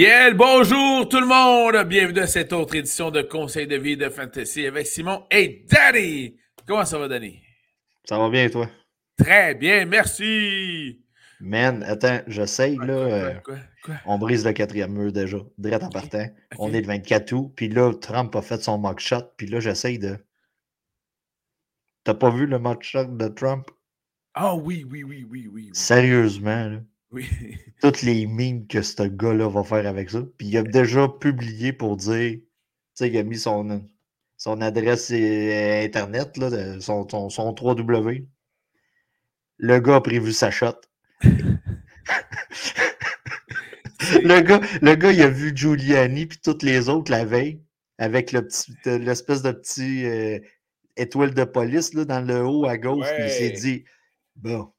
[0.00, 1.86] Bien, bonjour tout le monde.
[1.86, 6.38] Bienvenue à cette autre édition de Conseil de vie de Fantasy avec Simon et Danny.
[6.66, 7.38] Comment ça va, Danny?
[8.08, 8.66] Ça va bien, toi?
[9.18, 11.04] Très bien, merci.
[11.38, 12.94] Man, attends, j'essaye, là.
[12.94, 13.34] Euh,
[14.06, 16.24] on brise le quatrième mur déjà, direct en partant.
[16.56, 19.60] On est le 24 août, puis là, Trump a fait son mock shot, puis là,
[19.60, 20.16] j'essaye de.
[22.04, 23.70] T'as pas vu le mock shot de Trump?
[24.32, 25.68] Ah oui, oui, oui, oui, oui.
[25.74, 26.78] Sérieusement, là.
[27.12, 27.28] Oui.
[27.80, 30.22] Toutes les mines que ce gars-là va faire avec ça.
[30.38, 32.44] Puis il a déjà publié pour dire, tu
[32.94, 33.88] sais, il a mis son,
[34.36, 38.26] son adresse euh, Internet, là, son, son, son 3W.
[39.58, 40.80] Le gars a prévu sa shot.
[41.22, 41.58] le,
[44.40, 47.62] gars, le gars, il a vu Giuliani puis toutes les autres la veille
[47.98, 50.38] avec le petit, l'espèce de petit euh,
[50.96, 53.06] étoile de police là, dans le haut à gauche.
[53.14, 53.84] Puis il s'est dit
[54.36, 54.72] Bon,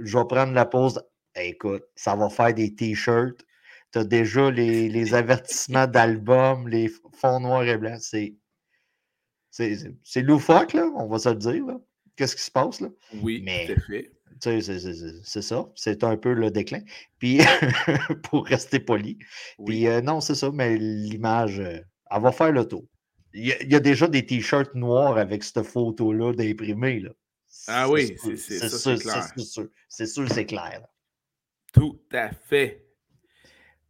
[0.00, 1.02] je vais prendre la pause
[1.36, 3.44] écoute, ça va faire des t-shirts.
[3.92, 8.00] Tu as déjà les, avertissements d'albums, les fonds noirs et blancs.
[8.00, 8.34] C'est,
[9.50, 11.64] c'est, loufoque, là, on va se le dire.
[12.16, 12.80] Qu'est-ce qui se passe?
[12.80, 12.88] Là?
[13.22, 13.68] Oui, Mais,
[14.40, 15.66] c'est, c'est ça.
[15.74, 16.80] C'est un peu le déclin.
[17.18, 17.38] Puis,
[18.24, 19.18] pour rester poli.
[19.64, 22.84] Puis, euh, non, c'est ça, mais l'image, euh, elle va faire le tour.
[23.32, 27.00] Il y, a, déjà des t-shirts noirs avec cette photo-là d'imprimé.
[27.00, 27.10] Là.
[27.66, 29.26] Ah oui, c'est, c'est, sûr, c'est clair.
[29.88, 30.86] C'est sûr, c'est clair.
[31.74, 32.86] Tout à fait.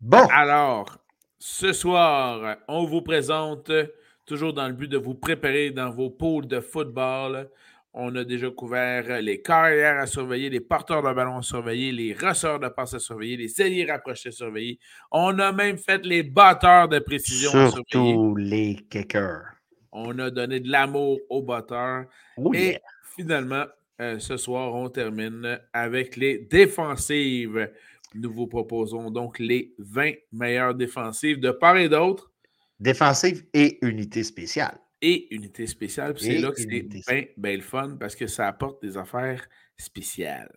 [0.01, 0.27] Bon.
[0.33, 0.99] Alors,
[1.39, 3.71] ce soir, on vous présente,
[4.27, 7.51] toujours dans le but de vous préparer dans vos pôles de football.
[7.93, 12.13] On a déjà couvert les carrières à surveiller, les porteurs de ballon à surveiller, les
[12.13, 14.81] receurs de passe à surveiller, les alliés rapprochés à surveiller.
[15.13, 17.85] On a même fait les batteurs de précision à surveiller.
[17.91, 19.45] Surtout les kickers.
[19.93, 22.07] On a donné de l'amour aux batteurs.
[22.37, 22.81] Oh Et
[23.15, 23.67] finalement,
[24.01, 27.71] euh, ce soir, on termine avec les défensives.
[28.15, 32.33] Nous vous proposons donc les 20 meilleures défensives de part et d'autre.
[32.81, 34.79] Défensives et unités spéciales.
[35.01, 36.15] Et unités spéciales.
[36.19, 39.47] C'est là que c'est bien, bien le fun parce que ça apporte des affaires
[39.77, 40.51] spéciales.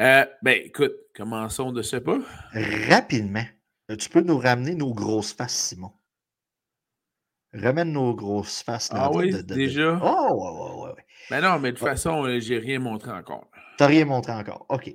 [0.00, 2.18] Euh, ben, écoute, commençons de ce pas.
[2.88, 3.44] Rapidement,
[3.98, 5.92] tu peux nous ramener nos grosses faces, Simon?
[7.54, 8.90] Ramène nos grosses faces.
[8.92, 9.98] ah oui, déjà?
[10.02, 11.04] Oh, ouais, ouais, ouais.
[11.30, 13.46] Mais non, mais de toute façon, euh, j'ai rien montré encore.
[13.76, 14.66] Tu n'as rien montré encore.
[14.68, 14.92] OK.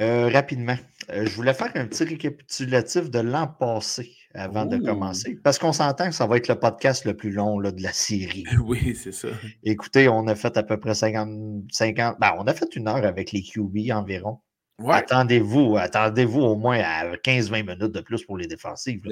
[0.00, 0.76] Euh, rapidement,
[1.10, 5.38] euh, je voulais faire un petit récapitulatif de l'an passé avant de commencer.
[5.44, 7.92] Parce qu'on s'entend que ça va être le podcast le plus long là, de la
[7.92, 8.44] série.
[8.64, 9.28] oui, c'est ça.
[9.62, 11.70] Écoutez, on a fait à peu près 50.
[11.70, 14.40] 50 ben, on a fait une heure avec les QB environ.
[14.90, 19.02] Attendez-vous, attendez-vous au moins à 15-20 minutes de plus pour les défensives.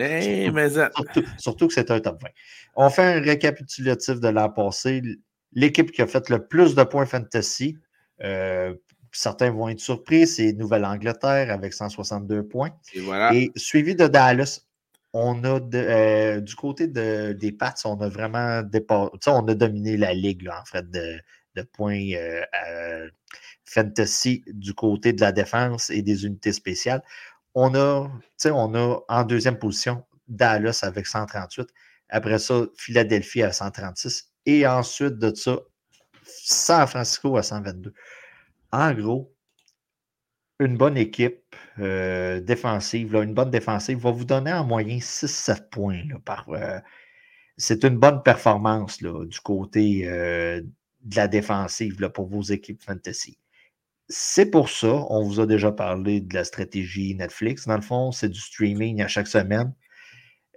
[1.38, 2.28] surtout, que c'est un top 20.
[2.76, 5.03] On fait un récapitulatif de l'an passé.
[5.53, 7.76] L'équipe qui a fait le plus de points fantasy,
[8.22, 8.75] euh,
[9.12, 12.70] certains vont être surpris, c'est Nouvelle-Angleterre avec 162 points.
[13.32, 14.60] Et, suivi de Dallas.
[15.12, 18.62] On a euh, du côté des Pats, on a vraiment
[19.26, 21.20] on a dominé la ligue en fait de,
[21.72, 23.08] points euh,
[23.70, 27.03] fantasy du côté de la défense et des unités spéciales.
[27.54, 28.10] On a,
[28.47, 31.69] on a en deuxième position Dallas avec 138.
[32.08, 34.32] Après ça, Philadelphie à 136.
[34.47, 35.58] Et ensuite de ça,
[36.25, 37.92] San Francisco à 122.
[38.72, 39.32] En gros,
[40.58, 46.02] une bonne équipe euh, défensive, une bonne défensive va vous donner en moyenne 6-7 points.
[46.25, 46.78] par, euh,
[47.56, 50.61] c'est une bonne performance du côté euh,
[51.02, 53.38] de la défensive pour vos équipes fantasy.
[54.12, 57.69] C'est pour ça, on vous a déjà parlé de la stratégie Netflix.
[57.69, 59.73] Dans le fond, c'est du streaming à chaque semaine.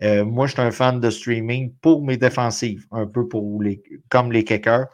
[0.02, 3.84] Euh, moi, je suis un fan de streaming pour mes défensives, un peu pour les,
[4.10, 4.88] comme les kickers.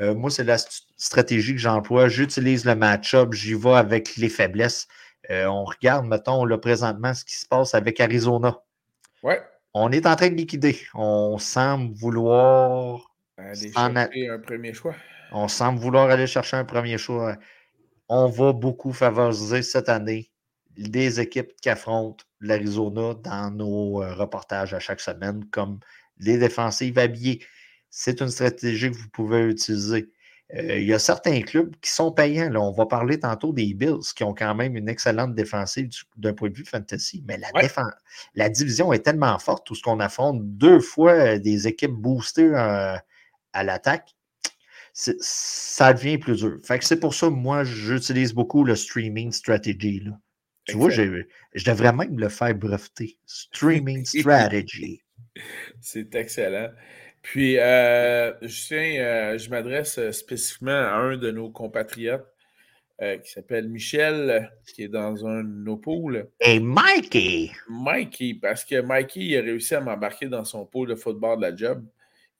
[0.00, 2.08] Euh, moi, c'est la stratégie que j'emploie.
[2.08, 4.88] J'utilise le match-up, j'y vais avec les faiblesses.
[5.30, 8.56] Euh, on regarde, mettons, là, présentement, ce qui se passe avec Arizona.
[9.22, 9.42] Ouais.
[9.74, 10.78] On est en train de liquider.
[10.94, 13.14] On semble vouloir.
[13.36, 14.94] Aller chercher un premier choix.
[15.30, 17.36] On semble vouloir aller chercher un premier choix
[18.08, 20.30] on va beaucoup favoriser cette année
[20.76, 25.80] des équipes qui affrontent l'Arizona dans nos euh, reportages à chaque semaine, comme
[26.18, 27.44] les défensives habillées.
[27.90, 30.10] C'est une stratégie que vous pouvez utiliser.
[30.54, 32.48] Euh, il y a certains clubs qui sont payants.
[32.48, 32.60] Là.
[32.60, 36.48] On va parler tantôt des Bills qui ont quand même une excellente défensive d'un point
[36.48, 37.24] de vue fantasy.
[37.26, 37.48] Mais la,
[38.34, 42.96] la division est tellement forte, tout ce qu'on affronte deux fois des équipes boostées euh,
[43.52, 44.14] à l'attaque
[44.98, 46.58] ça devient plus dur.
[46.64, 50.00] Fait que c'est pour ça, moi, j'utilise beaucoup le streaming strategy.
[50.00, 50.18] Là.
[50.64, 53.16] Tu vois, je devrais même le faire breveter.
[53.24, 55.00] Streaming strategy.
[55.80, 56.70] c'est excellent.
[57.22, 62.26] Puis, euh, je tiens, euh, je m'adresse spécifiquement à un de nos compatriotes
[63.22, 66.28] qui s'appelle Michel, qui est dans un de nos pools.
[66.40, 67.52] Et Mikey!
[67.68, 71.42] Mikey, parce que Mikey, il a réussi à m'embarquer dans son pool de football de
[71.42, 71.84] la job.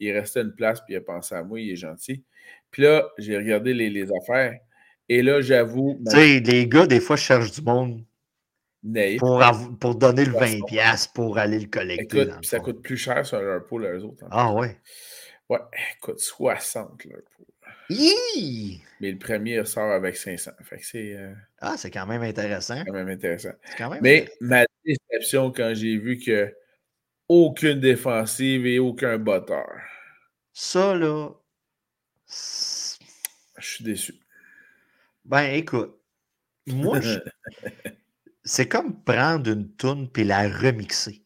[0.00, 2.24] Il restait une place, puis il a pensé à moi, il est gentil.
[2.70, 4.58] Puis là, j'ai regardé les, affaires.
[5.08, 6.00] Et là, j'avoue.
[6.06, 8.04] Tu sais, les gars, des fois, cherchent du monde
[9.18, 9.42] pour,
[9.80, 12.22] pour, donner le 20$ pour aller le collecter.
[12.22, 14.24] Écoute, ça coûte plus cher sur leur pool, eux autres.
[14.30, 14.76] Ah ouais?
[15.48, 15.60] Ouais,
[15.96, 17.46] écoute, 60 leur pool.
[19.00, 20.50] Mais le premier sort avec 500.
[20.62, 21.14] Fait c'est.
[21.14, 22.82] Euh, ah, c'est quand même intéressant.
[22.86, 23.52] quand même intéressant.
[24.02, 26.54] Mais ma déception quand j'ai vu que
[27.28, 29.80] aucune défensive et aucun botteur.
[30.52, 31.30] Ça, là.
[32.26, 34.14] Je suis déçu.
[35.25, 35.94] Ben, écoute.
[36.66, 37.00] Moi,
[38.44, 41.22] c'est comme prendre une toune puis la remixer.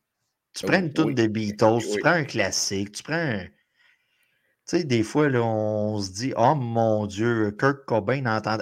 [0.55, 3.47] Tu prends une toune de Beatles, tu prends un classique, tu prends un
[4.69, 8.59] tu sais, des fois, là, on se dit Oh mon Dieu, Kirk Cobain entend.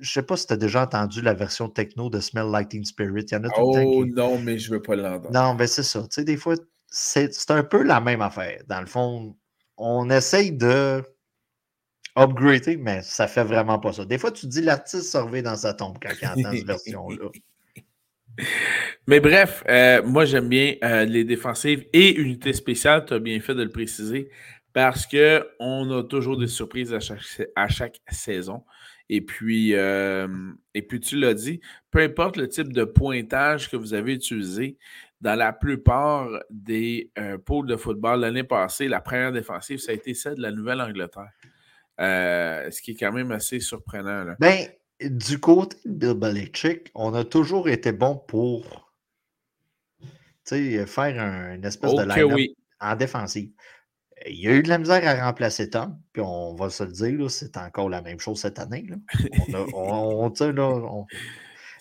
[0.00, 3.26] Je sais pas si tu as déjà entendu la version techno de Smell Lighting Spirit.
[3.30, 3.82] Il y en a tout oh, le
[4.14, 4.30] temps.
[4.30, 5.32] Oh non, mais je veux pas l'entendre.
[5.32, 6.00] Non, mais c'est ça.
[6.02, 6.54] Tu sais, des fois,
[6.86, 8.62] c'est un peu la même affaire.
[8.68, 9.36] Dans le fond,
[9.76, 11.02] on essaye de
[12.16, 14.04] upgrader, mais ça fait vraiment pas ça.
[14.04, 17.28] Des fois, tu dis l'artiste surveille dans sa tombe quand il entend cette version-là.
[19.06, 23.38] Mais bref, euh, moi j'aime bien euh, les défensives et unités spéciales, tu as bien
[23.40, 24.30] fait de le préciser
[24.72, 27.20] parce qu'on a toujours des surprises à chaque,
[27.56, 28.64] à chaque saison.
[29.12, 30.28] Et puis, euh,
[30.72, 31.60] et puis tu l'as dit,
[31.90, 34.78] peu importe le type de pointage que vous avez utilisé,
[35.20, 39.96] dans la plupart des euh, pôles de football l'année passée, la première défensive, ça a
[39.96, 41.32] été celle de la Nouvelle-Angleterre.
[42.00, 44.22] Euh, ce qui est quand même assez surprenant.
[44.22, 44.36] Là.
[44.38, 44.68] Ben,
[45.00, 48.92] du côté de Belichick, on a toujours été bon pour
[50.46, 53.50] faire un, une espèce de line en défensive.
[54.26, 56.92] Il y a eu de la misère à remplacer Tom, puis on va se le
[56.92, 58.86] dire, c'est encore la même chose cette année.
[58.88, 58.96] Là.
[59.74, 61.06] On, on,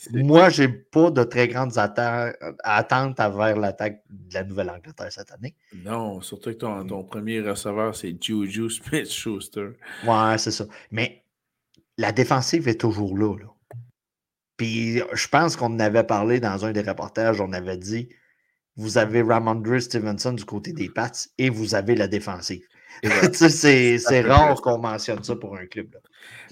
[0.14, 5.56] moi, je n'ai pas de très grandes attentes envers l'attaque de la Nouvelle-Angleterre cette année.
[5.84, 9.72] Non, surtout que ton, ton premier receveur, c'est Juju Smith-Schuster.
[10.06, 10.66] Ouais, c'est ça.
[10.92, 11.24] Mais
[11.98, 13.48] la défensive est toujours là, là.
[14.56, 18.10] Puis je pense qu'on en avait parlé dans un des reportages, on avait dit
[18.76, 22.66] vous avez Ramondre Stevenson du côté des Pats et vous avez la défensive.
[23.34, 25.94] c'est rare qu'on mentionne ça pour un club.
[25.94, 26.00] Là.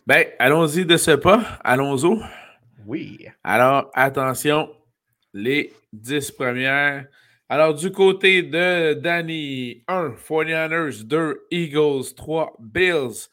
[0.06, 1.60] Ben, allons-y de ce pas.
[1.64, 2.22] Allons-y.
[2.86, 3.28] Oui.
[3.44, 4.70] Alors, attention,
[5.34, 7.08] les 10 premières.
[7.50, 13.28] Alors, du côté de Danny, 1 49ers, 2 Eagles, 3 Bills,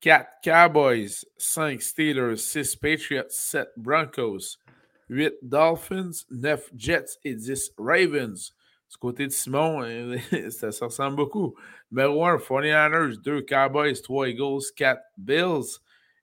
[0.00, 4.58] 4 Cowboys, 5 Steelers, 6 Patriots, 7 Broncos,
[5.08, 8.54] 8 Dolphins, 9 Jets et 10 Ravens.
[8.90, 9.82] Du côté de Simon,
[10.50, 11.54] ça, ça ressemble beaucoup.
[11.90, 15.80] Numéro 1, 49ers, 2 Cowboys, 3 Eagles, 4 Bills.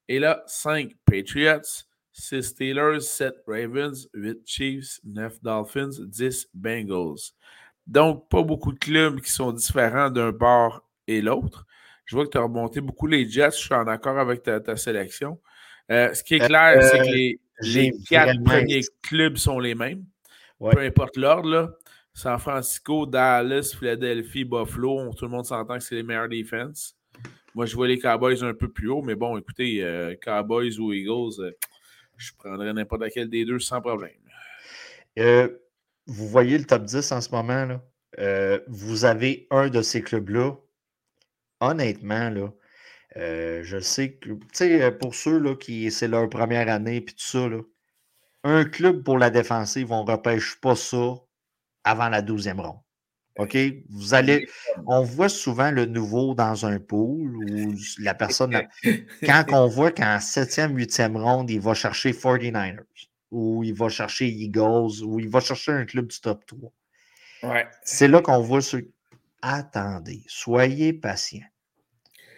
[0.08, 7.32] Et là, 5 Patriots, 6 Steelers, 7 Ravens, 8 Chiefs, 9 Dolphins, 10 Bengals.
[7.86, 11.66] Donc, pas beaucoup de clubs qui sont différents d'un bord et l'autre.
[12.04, 13.52] Je vois que tu as remonté beaucoup les Jets.
[13.52, 15.40] Je suis en accord avec ta, sélection.
[15.90, 20.04] Euh, ce qui est clair, c'est que les, les quatre premiers clubs sont les mêmes.
[20.58, 21.78] Peu importe l'ordre.
[22.16, 26.96] San Francisco, Dallas, Philadelphie, Buffalo, tout le monde s'entend que c'est les meilleurs défenses.
[27.54, 30.94] Moi, je vois les Cowboys un peu plus haut, mais bon, écoutez, euh, Cowboys ou
[30.94, 31.50] Eagles, euh,
[32.16, 34.12] je prendrais n'importe lequel des deux sans problème.
[35.18, 35.48] Euh,
[36.06, 38.60] vous voyez le top 10 en ce moment, là?
[38.66, 40.56] vous avez un de ces clubs-là.
[41.60, 42.50] Honnêtement, là,
[43.16, 47.00] euh, je sais que, tu sais, euh, pour ceux là, qui c'est leur première année
[47.00, 47.60] puis tout ça, là,
[48.44, 51.14] un club pour la défensive, on ne repêche pas ça
[51.84, 52.80] avant la douzième ronde.
[53.38, 53.56] OK?
[53.90, 54.48] Vous allez.
[54.86, 58.62] On voit souvent le nouveau dans un pool où la personne.
[59.24, 62.78] quand on voit qu'en septième, huitième ronde, il va chercher 49ers
[63.30, 66.72] ou il va chercher Eagles ou il va chercher un club du top 3.
[67.42, 67.66] Ouais.
[67.82, 68.78] C'est là qu'on voit ce.
[69.42, 71.44] Attendez, soyez patient.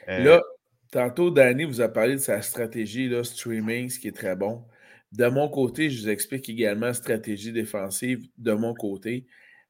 [0.09, 0.43] Euh, là,
[0.90, 4.64] Tantôt, Danny vous a parlé de sa stratégie là, streaming, ce qui est très bon.
[5.12, 9.26] De mon côté, je vous explique également stratégie défensive de mon côté.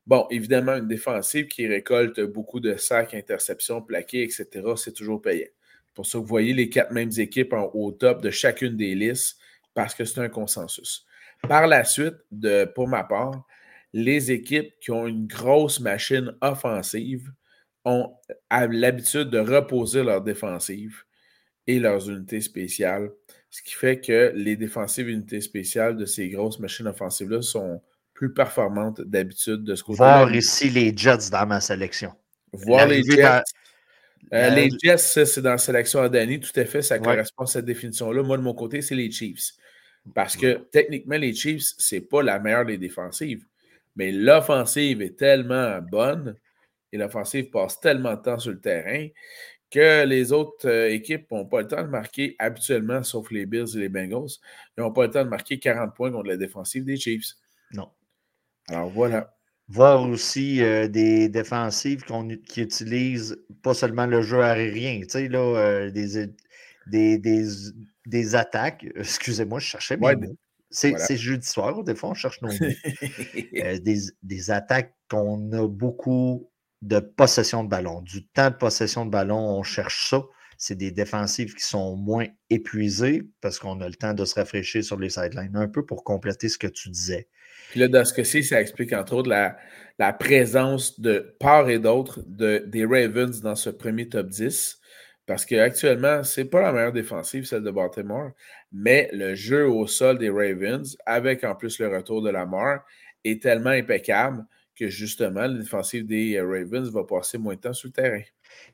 [0.07, 4.47] Bon, évidemment, une défensive qui récolte beaucoup de sacs, interceptions, plaqués, etc.,
[4.77, 5.49] c'est toujours payant.
[5.95, 9.39] Pour ça que vous voyez les quatre mêmes équipes au top de chacune des listes
[9.75, 11.05] parce que c'est un consensus.
[11.49, 12.15] Par la suite,
[12.75, 13.45] pour ma part,
[13.93, 17.33] les équipes qui ont une grosse machine offensive
[17.85, 18.15] ont
[18.51, 21.03] l'habitude de reposer leur défensive
[21.69, 23.13] et leurs unités spéciales.
[23.51, 27.81] Ce qui fait que les défensives unités spéciales de ces grosses machines offensives-là sont
[28.15, 30.25] plus performantes d'habitude de ce côté-là.
[30.25, 32.13] Voir ici les Jets dans ma sélection.
[32.53, 33.43] Voir les Jets.
[34.33, 37.47] Euh, les Jets, c'est dans la sélection à Danny, tout à fait, ça correspond à
[37.47, 38.23] cette définition-là.
[38.23, 39.53] Moi, de mon côté, c'est les Chiefs.
[40.15, 43.45] Parce que techniquement, les Chiefs, c'est pas la meilleure des défensives.
[43.95, 46.35] Mais l'offensive est tellement bonne
[46.93, 49.09] et l'offensive passe tellement de temps sur le terrain
[49.71, 53.77] que les autres euh, équipes n'ont pas le temps de marquer habituellement, sauf les Bills
[53.77, 54.31] et les Bengals,
[54.77, 57.35] ils n'ont pas le temps de marquer 40 points contre la défensive des Chiefs.
[57.73, 57.91] Non.
[58.69, 59.35] Alors voilà.
[59.69, 62.03] Voir aussi euh, des défensives
[62.47, 66.27] qui utilisent pas seulement le jeu aérien, tu sais, là, euh, des,
[66.87, 67.19] des,
[68.07, 68.87] des, attaques.
[68.97, 70.37] Excusez-moi, je cherchais mes mots.
[70.71, 72.55] C'est jeudi soir, des fois, on cherche nos mots.
[73.83, 76.51] des, des attaques qu'on a beaucoup
[76.83, 78.03] de possession de ballon.
[78.03, 80.23] Du temps de possession de ballon, on cherche ça.
[80.57, 84.83] C'est des défensives qui sont moins épuisées parce qu'on a le temps de se rafraîchir
[84.83, 87.29] sur les sidelines un peu pour compléter ce que tu disais.
[87.71, 92.23] Puis là, dans ce cas-ci, ça explique entre autres la, présence de part et d'autre
[92.27, 94.81] de, des Ravens dans ce premier top 10.
[95.27, 98.31] Parce qu'actuellement, ce n'est pas la meilleure défensive, celle de Baltimore,
[98.73, 102.79] mais le jeu au sol des Ravens, avec en plus le retour de la mort,
[103.25, 104.45] est tellement impeccable
[104.79, 108.23] que justement, la défensive des euh, Ravens va passer moins de temps sur le terrain.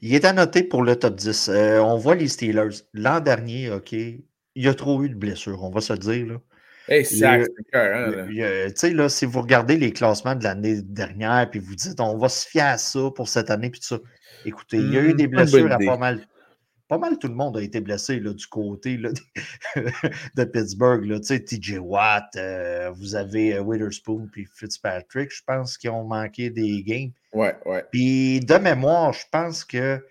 [0.01, 1.49] Il est à noter pour le top 10.
[1.49, 2.83] Euh, on voit les Steelers.
[2.93, 4.23] L'an dernier, OK, il
[4.55, 6.27] y a trop eu de blessures, on va se dire.
[6.27, 6.41] Là.
[6.87, 7.17] Hey, c'est
[8.77, 12.29] sais, là, si vous regardez les classements de l'année dernière, puis vous dites, on va
[12.29, 13.99] se fier à ça pour cette année, puis tout ça.
[14.45, 16.27] Écoutez, il y a eu hmm, des blessures à pas mal,
[16.89, 19.11] pas mal tout le monde a été blessé là, du côté là,
[20.37, 21.05] de Pittsburgh.
[21.05, 21.19] Là.
[21.21, 26.83] TJ Watt, euh, vous avez euh, Witherspoon puis Fitzpatrick, je pense, qui ont manqué des
[26.83, 27.13] games.
[27.33, 27.85] Ouais, ouais.
[27.91, 30.05] Puis de mémoire, je pense que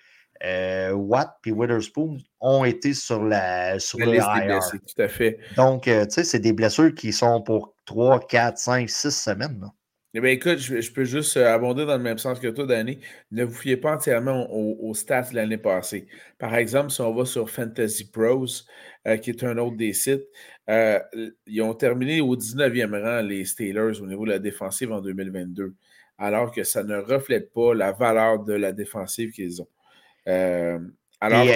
[0.43, 5.39] euh, Watt et Witherspoon ont été sur la sur la liste tout à fait.
[5.55, 9.59] Donc, tu sais, c'est des blessures qui sont pour 3, 4, 5, 6 semaines.
[9.61, 9.67] Là.
[10.15, 12.99] Eh bien, écoute, je, peux juste euh, abonder dans le même sens que toi, Danny.
[13.31, 16.07] Ne vous fiez pas entièrement aux, stats de l'année passée.
[16.37, 18.45] Par exemple, si on va sur Fantasy Pros,
[19.07, 20.27] euh, qui est un autre des sites,
[20.69, 20.99] euh,
[21.47, 25.73] ils ont terminé au 19e rang, les Steelers, au niveau de la défensive en 2022,
[26.19, 29.69] alors que ça ne reflète pas la valeur de la défensive qu'ils ont.
[30.27, 31.47] alors,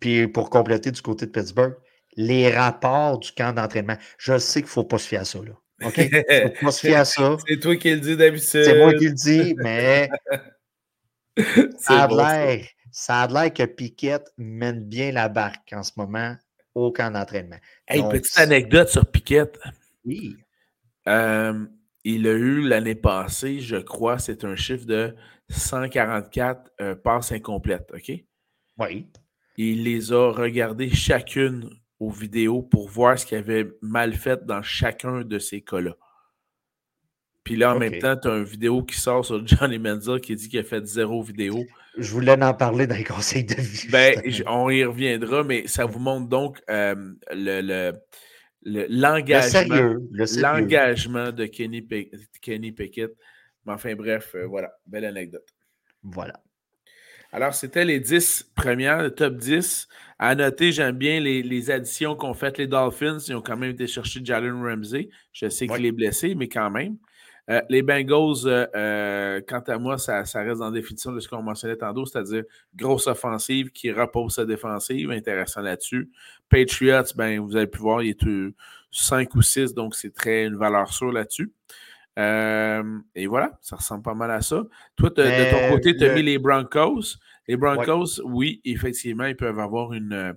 [0.00, 1.76] puis, pour compléter du côté de Pittsburgh,
[2.16, 5.40] les rapports du camp d'entraînement, je sais qu'il ne faut pas se fier à ça.
[5.40, 5.52] Là.
[5.84, 6.00] OK?
[6.60, 7.36] Faut se fier à ça.
[7.46, 8.64] C'est toi qui le dis d'habitude.
[8.64, 10.08] C'est moi qui le dis, mais
[11.78, 12.66] ça a l'air.
[12.90, 16.36] Ça a l'air que Piquette mène bien la barque en ce moment
[16.74, 17.58] au camp d'entraînement.
[17.86, 19.58] Hey, petite anecdote sur Piquette.
[20.04, 20.36] Oui.
[21.06, 21.66] Euh,
[22.04, 25.14] il a eu l'année passée, je crois, c'est un chiffre de
[25.50, 28.12] 144 euh, passes incomplètes, OK?
[28.78, 29.10] Oui.
[29.56, 34.62] Il les a regardées chacune aux vidéos pour voir ce qu'il avait mal fait dans
[34.62, 35.96] chacun de ces cas-là.
[37.44, 40.36] Puis là, en même temps, tu as une vidéo qui sort sur Johnny Menzel qui
[40.36, 41.64] dit qu'il a fait zéro vidéo.
[41.96, 43.88] Je voulais en parler dans les conseils de vie.
[43.90, 46.94] Ben, on y reviendra, mais ça vous montre donc euh,
[47.32, 47.92] le,
[48.62, 51.88] l'engagement, l'engagement de Kenny,
[52.42, 53.12] Kenny Pickett.
[53.64, 55.48] Mais enfin, bref, euh, voilà, belle anecdote.
[56.02, 56.42] Voilà.
[57.32, 59.88] Alors, c'était les 10 premières, le top 10.
[60.18, 63.18] À noter, j'aime bien les, additions qu'ont faites les Dolphins.
[63.28, 65.10] Ils ont quand même été chercher Jalen Ramsey.
[65.32, 66.96] Je sais qu'il est blessé, mais quand même.
[67.50, 71.28] Euh, les Bengals, euh, euh, quant à moi, ça, reste dans la définition de ce
[71.28, 72.44] qu'on mentionnait tantôt, c'est-à-dire
[72.76, 75.10] grosse offensive qui repose sa défensive.
[75.10, 76.10] Intéressant là-dessus.
[76.50, 78.54] Patriots, ben, vous avez pu voir, il est
[78.90, 81.50] 5 ou 6, donc c'est très une valeur sûre là-dessus.
[82.18, 84.64] Euh, et voilà, ça ressemble pas mal à ça.
[84.96, 87.16] Toi, de ton côté, tu as mis les Broncos.
[87.46, 90.34] Les Broncos, oui, effectivement, ils peuvent avoir une,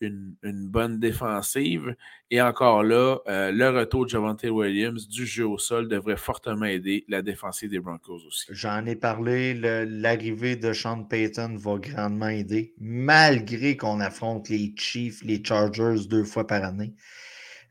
[0.00, 1.94] une, bonne défensive.
[2.30, 6.66] Et encore là, euh, le retour de Javante Williams du jeu au sol devrait fortement
[6.66, 8.46] aider la défensive des Broncos aussi.
[8.50, 15.22] J'en ai parlé, l'arrivée de Sean Payton va grandement aider, malgré qu'on affronte les Chiefs,
[15.22, 16.94] les Chargers deux fois par année.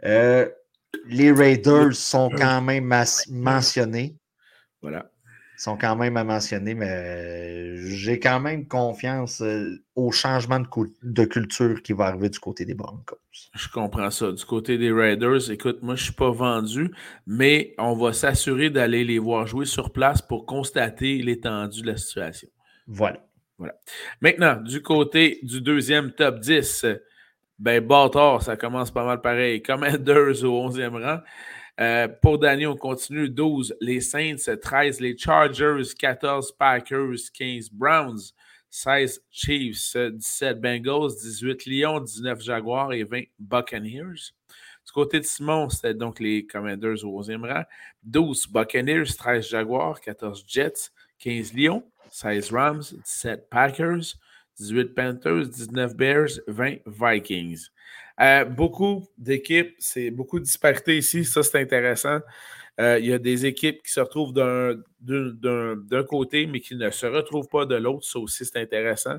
[0.03, 0.47] Euh,
[1.05, 2.93] les Raiders sont quand même
[3.29, 4.17] mentionnés.
[4.81, 5.11] Voilà.
[5.57, 10.59] Sont quand même à mentionner, mais euh, j'ai quand même confiance euh, au changement
[11.03, 13.19] de, culture qui va arriver du côté des Broncos.
[13.53, 14.31] Je comprends ça.
[14.31, 16.89] Du côté des Raiders, écoute, moi, je ne suis pas vendu,
[17.27, 21.97] mais on va s'assurer d'aller les voir jouer sur place pour constater l'étendue de la
[21.97, 22.49] situation.
[22.87, 23.23] Voilà.
[23.59, 23.75] Voilà.
[24.19, 26.87] Maintenant, du côté du deuxième top 10,
[27.61, 29.61] ben, bâtard, ça commence pas mal pareil.
[29.61, 31.19] Commanders au 11e rang.
[31.79, 33.75] Euh, pour Danny, on continue 12.
[33.79, 34.99] Les Saints, 13.
[34.99, 36.51] Les Chargers, 14.
[36.53, 37.69] Packers, 15.
[37.71, 38.33] Browns,
[38.71, 39.21] 16.
[39.29, 40.59] Chiefs, 17.
[40.59, 41.67] Bengals, 18.
[41.67, 42.41] Lions, 19.
[42.41, 43.25] Jaguars et 20.
[43.37, 44.33] Buccaneers.
[44.83, 47.63] Du côté de Simon, c'était donc les Commanders au 11e rang.
[48.01, 54.15] 12 Buccaneers, 13 Jaguars, 14 Jets, 15 Lions, 16 Rams, 17 Packers,
[54.59, 57.67] 18 Panthers, 19 Bears, 20 Vikings.
[58.19, 62.19] Euh, beaucoup d'équipes, c'est beaucoup de disparités ici, ça c'est intéressant.
[62.79, 67.05] Euh, il y a des équipes qui se retrouvent d'un côté, mais qui ne se
[67.05, 68.05] retrouvent pas de l'autre.
[68.05, 69.17] Ça aussi, c'est intéressant.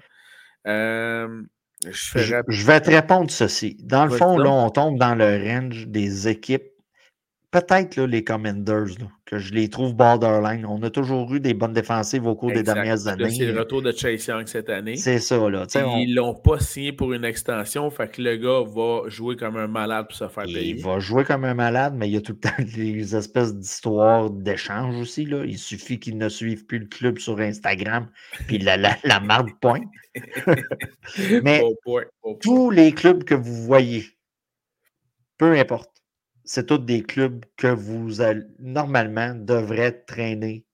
[0.67, 1.43] Euh,
[1.85, 3.77] je, vais te répondre ceci.
[3.83, 6.73] Dans le fond, là, on tombe dans le range des équipes
[7.53, 8.97] peut-être les Commanders,
[9.33, 10.67] que je les trouve borderline.
[10.67, 13.31] On a toujours eu des bonnes défensives au cours des dernières années.
[13.31, 14.97] C'est le retour de Chase Young cette année.
[14.97, 15.39] C'est ça.
[15.49, 19.37] Là, Ils ne l'ont pas signé pour une extension, fait que le gars va jouer
[19.37, 20.75] comme un malade pour se faire payer.
[20.77, 23.55] Il va jouer comme un malade, mais il y a tout le temps des espèces
[23.57, 25.25] d'histoires d'échange aussi.
[25.25, 25.47] Là.
[25.47, 28.09] Il suffit qu'il ne suive plus le club sur Instagram,
[28.47, 29.81] puis la, la, la marque point.
[31.43, 31.63] mais
[32.43, 34.05] tous les clubs que vous voyez,
[35.39, 35.92] peu importe,
[36.45, 38.23] c'est tous des clubs que vous
[38.59, 40.67] normalement devraient traîner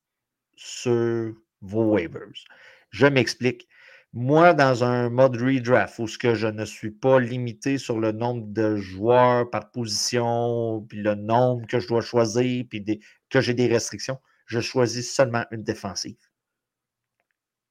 [0.56, 2.32] sur vos waivers.
[2.90, 3.68] Je m'explique.
[4.14, 8.76] Moi, dans un mode redraft où je ne suis pas limité sur le nombre de
[8.76, 12.82] joueurs par position, puis le nombre que je dois choisir, puis
[13.28, 16.16] que j'ai des restrictions, je choisis seulement une défensive.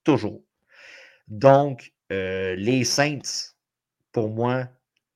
[0.03, 0.43] Toujours.
[1.27, 3.53] Donc, euh, les Saints,
[4.11, 4.67] pour moi,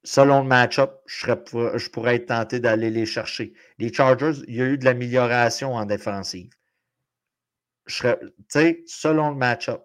[0.03, 3.53] selon le match-up, je, pourrais être tenté d'aller les chercher.
[3.77, 6.49] Les Chargers, il y a eu de l'amélioration en défensive.
[7.87, 8.07] Tu
[8.47, 9.83] sais, selon le match-up.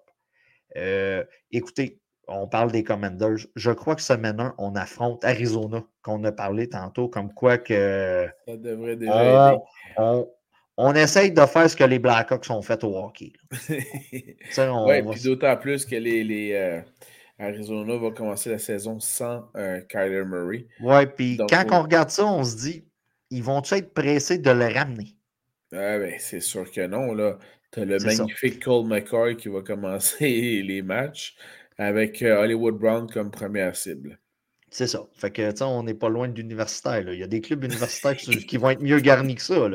[0.77, 3.47] Euh, écoutez, on parle des Commanders.
[3.55, 8.29] Je crois que semaine 1, on affronte Arizona, qu'on a parlé tantôt, comme quoi que.
[8.47, 9.57] Ça devrait déjà
[9.97, 10.29] on,
[10.77, 13.33] on, essaye de faire ce que les Blackhawks ont fait au hockey.
[13.69, 16.53] oui, puis d'autant plus que les.
[16.53, 16.81] Euh,
[17.39, 20.67] Arizona va commencer la saison sans euh, Kyler Murray.
[20.81, 22.85] Ouais, puis quand on regarde ça, on se dit,
[23.31, 25.17] ils vont-tu être pressés de le ramener?
[25.73, 27.13] Ah ben, c'est sûr que non.
[27.13, 27.39] Là.
[27.73, 31.37] Tu as le magnifique Cole McCoy qui va commencer les matchs
[31.79, 34.19] avec euh, Hollywood Brown comme première cible.
[34.71, 35.07] C'est ça.
[35.15, 37.11] Fait que, tu on n'est pas loin de l'universitaire.
[37.13, 39.69] Il y a des clubs universitaires qui, vont être mieux garnis que ça.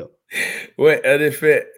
[0.78, 1.70] Oui, en effet.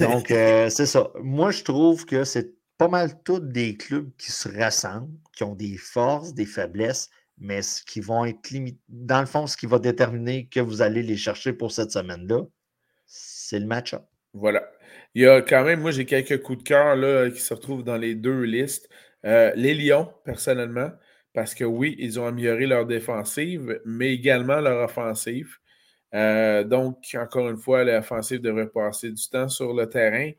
[0.00, 1.10] Donc, euh, c'est ça.
[1.20, 5.54] Moi, je trouve que c'est pas mal tous des clubs qui se rassemblent, qui ont
[5.54, 8.78] des forces, des faiblesses, mais ce qui vont être limité.
[8.88, 12.42] Dans le fond, ce qui va déterminer que vous allez les chercher pour cette semaine-là,
[13.06, 14.04] c'est le match-up.
[14.32, 14.68] Voilà.
[15.14, 17.96] Il y a quand même, moi, j'ai quelques coups de cœur qui se retrouvent dans
[17.96, 18.88] les deux listes.
[19.24, 20.90] Euh, les Lions, personnellement,
[21.32, 25.56] parce que oui, ils ont amélioré leur défensive, mais également leur offensive.
[26.14, 30.30] Euh, donc, encore une fois, l'offensive devrait passer du temps sur le terrain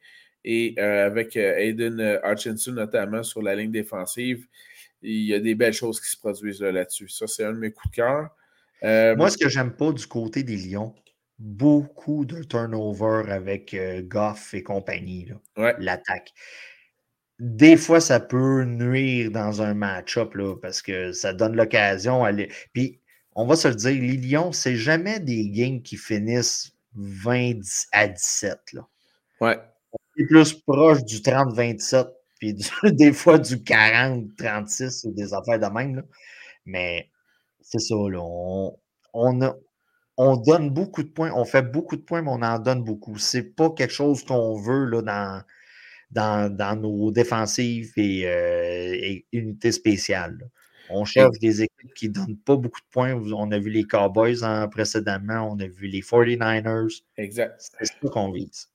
[0.45, 4.47] et euh, avec euh, Aiden euh, Hutchinson notamment sur la ligne défensive,
[5.01, 7.09] il y a des belles choses qui se produisent là-dessus.
[7.09, 9.15] ça, c'est un de mes coups de cœur.
[9.17, 10.93] Moi, ce que j'aime pas du côté des Lions,
[11.37, 13.75] beaucoup de turnover avec
[14.09, 16.33] Goff et compagnie, l'attaque.
[17.39, 22.33] Des fois, ça peut nuire dans un match-up parce que ça donne l'occasion à.
[22.73, 22.99] Puis,
[23.35, 27.61] on va se le dire, les Lions, c'est jamais des games qui finissent 20
[27.93, 28.59] à 17.
[28.73, 28.87] Là.
[29.39, 29.59] Ouais
[30.25, 32.07] plus proche du 30-27,
[32.39, 32.53] puis
[32.83, 36.03] des fois du 40-36 ou des affaires de même.
[36.65, 37.09] Mais
[37.61, 38.19] c'est ça, là.
[38.21, 38.77] On,
[40.17, 43.17] on, donne beaucoup de points, on fait beaucoup de points, mais on en donne beaucoup.
[43.17, 45.01] C'est pas quelque chose qu'on veut là,
[46.11, 50.49] dans, dans, nos défensives et, euh, unités spéciales.
[50.91, 53.13] On cherche des équipes qui ne donnent pas beaucoup de points.
[53.13, 57.03] On a vu les Cowboys hein, précédemment, on a vu les 49ers.
[57.17, 57.61] Exact.
[57.79, 58.69] C'est ça qu'on vise.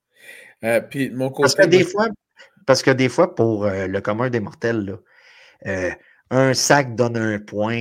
[0.62, 2.08] Euh, puis mon parce, que des fois,
[2.66, 4.98] parce que des fois, pour euh, le commun des mortels,
[5.66, 5.90] euh,
[6.30, 7.76] un sac donne un point,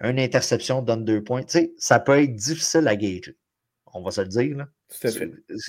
[0.00, 1.42] une interception donne deux points.
[1.42, 3.36] Tu sais, ça peut être difficile à gager.
[3.92, 4.56] On va se le dire.
[4.56, 4.68] Là.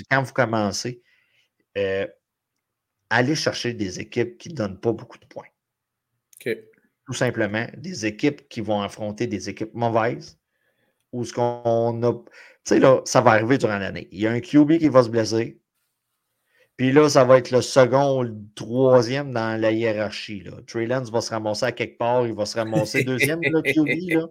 [0.10, 1.02] Quand vous commencez,
[3.10, 5.48] allez chercher des équipes qui ne donnent pas beaucoup de points.
[7.06, 10.40] Tout simplement, des équipes qui vont affronter des équipes mauvaises
[11.12, 12.14] ou ce qu'on a.
[12.14, 12.22] Tu
[12.66, 14.08] sais, là, ça va arriver durant l'année.
[14.12, 15.62] Il y a un QB qui va se blesser,
[16.84, 20.42] puis là, ça va être le second ou le troisième dans la hiérarchie.
[20.42, 20.52] Là.
[20.68, 24.10] Trey Lance va se ramasser à quelque part, il va se ramasser deuxième, QB.
[24.10, 24.28] Là.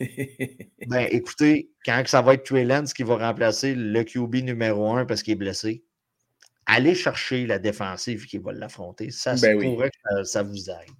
[0.88, 5.06] Ben, écoutez, quand ça va être Trey Lance qui va remplacer le QB numéro un
[5.06, 5.84] parce qu'il est blessé,
[6.66, 9.12] allez chercher la défensive qui va l'affronter.
[9.12, 10.90] Ça ben pourrait que ça, vous aide.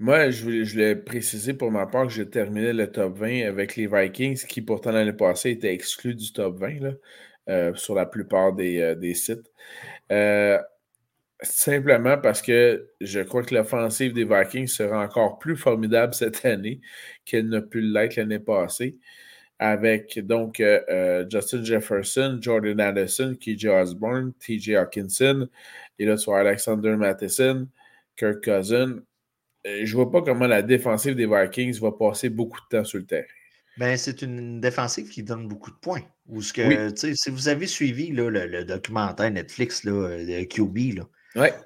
[0.00, 3.76] Moi, je voulais, je préciser pour ma part que j'ai terminé le top 20 avec
[3.76, 6.80] les Vikings, qui pourtant l'année passée étaient exclus du top 20.
[6.80, 6.90] Là.
[7.48, 9.52] Euh, sur la plupart des, euh, sites.
[10.10, 10.58] Euh,
[11.42, 16.80] simplement parce que je crois que l'offensive des Vikings sera encore plus formidable cette année
[17.24, 18.96] qu'elle n'a pu l'être l'année passée.
[19.58, 20.62] avec donc
[21.30, 25.48] Justin Jefferson, Jordan Addison, KJ Osborne, TJ Hawkinson,
[25.98, 27.68] et là, tu Alexander Matheson,
[28.16, 29.00] Kirk Cousin.
[29.64, 32.98] Je ne vois pas comment la défensive des Vikings va passer beaucoup de temps sur
[32.98, 33.35] le terrain.
[33.78, 36.02] Ben, c'est une défensive qui donne beaucoup de points.
[36.40, 41.00] ce que, Si vous avez suivi le, documentaire Netflix là, de QB,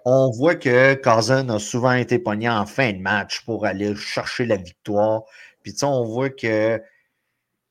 [0.05, 4.47] on voit que Cousin a souvent été pogné en fin de match pour aller chercher
[4.47, 5.23] la victoire.
[5.63, 6.81] Puis on voit que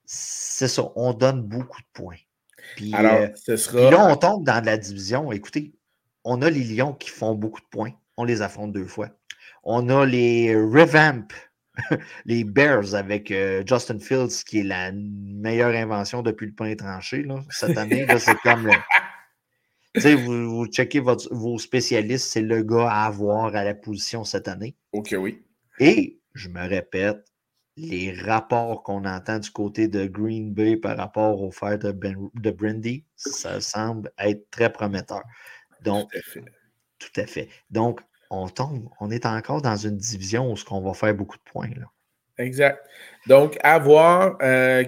[0.06, 2.18] c'est ça, on donne beaucoup de points.
[2.76, 5.32] Puis, Alors, euh, là, on tombe dans la division.
[5.32, 5.74] Écoutez,
[6.24, 7.92] on a les Lions qui font beaucoup de points.
[8.18, 9.10] On les affronte deux fois.
[9.64, 11.28] On a les Revamp,
[12.26, 17.24] les Bears avec euh, Justin Fields, qui est la meilleure invention depuis le pain tranché.
[17.24, 17.44] Là.
[17.50, 18.74] Cette année, c'est comme le.
[20.16, 24.76] Vous, vous checkez vos spécialistes, c'est le gars à avoir à la position cette année.
[24.92, 25.42] OK, oui.
[25.80, 27.26] Et, je me répète,
[27.76, 32.16] les rapports qu'on entend du côté de Green Bay par rapport au fer de, ben,
[32.36, 35.24] de Brandy, ça semble être très prometteur.
[35.84, 36.12] Donc,
[37.00, 37.50] tout à fait.
[37.70, 41.38] Donc, on tombe, on est encore dans une division où ce qu'on va faire beaucoup
[41.38, 41.70] de points.
[41.76, 41.88] Là.
[42.38, 42.80] Exact.
[43.28, 44.84] Donc, à voir euh,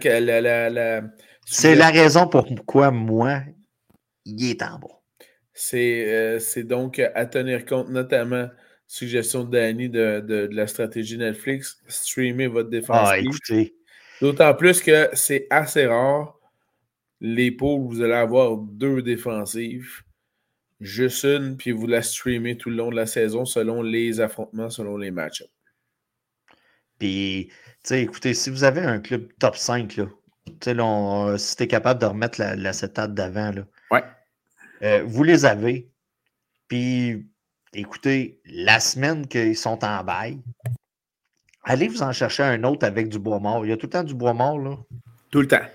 [1.45, 3.41] C'est la raison pourquoi moi,
[4.25, 5.01] il est en bas.
[5.73, 8.47] Euh, c'est donc à tenir compte, notamment
[8.87, 13.09] suggestion de Danny de, la stratégie Netflix, streamer votre défense.
[13.11, 13.75] Ah, écoutez.
[14.21, 16.37] D'autant plus que c'est assez rare
[17.21, 20.01] les poules, vous allez avoir deux défensives,
[20.81, 24.69] juste une, puis vous la streamez tout le long de la saison selon les affrontements,
[24.69, 25.45] selon les matchs.
[26.99, 30.05] Puis, tu sais, écoutez, si vous avez un club top 5, là,
[30.73, 32.73] là si tu es capable de remettre la, la
[33.07, 33.53] d'avant,
[33.91, 34.03] ouais.
[34.83, 35.89] Euh, vous les avez.
[36.67, 37.27] Puis
[37.73, 40.41] écoutez, la semaine qu'ils sont en bail,
[41.63, 43.65] allez vous en chercher un autre avec du bois mort.
[43.65, 44.77] Il y a tout le temps du bois mort, là.
[45.29, 45.65] Tout le temps.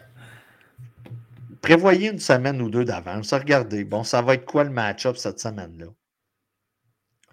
[1.66, 3.34] Prévoyez une semaine ou deux d'avance.
[3.34, 5.86] Regardez, bon, ça va être quoi le match-up cette semaine-là?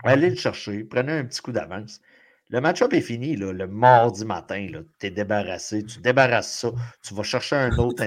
[0.04, 2.02] Allez le chercher, prenez un petit coup d'avance.
[2.50, 4.66] Le match-up est fini, là, le mardi matin.
[5.00, 6.72] Tu es débarrassé, tu débarrasses ça.
[7.04, 8.04] Tu vas chercher un autre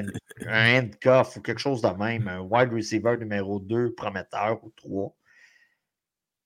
[0.49, 5.15] un handcuff ou quelque chose de même, un wide receiver numéro 2, prometteur ou 3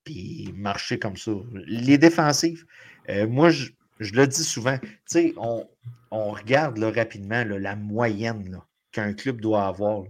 [0.04, 1.32] puis marcher comme ça.
[1.54, 2.66] Les défensives,
[3.08, 5.66] euh, moi, je, le dis souvent, tu sais, on,
[6.10, 8.60] regarde rapidement la moyenne
[8.92, 10.04] qu'un club doit avoir.